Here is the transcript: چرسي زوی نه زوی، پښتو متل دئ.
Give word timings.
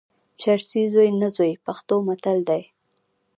چرسي 0.41 0.81
زوی 0.93 1.09
نه 1.21 1.27
زوی، 1.35 1.51
پښتو 1.65 1.95
متل 2.07 2.37
دئ. 2.49 2.63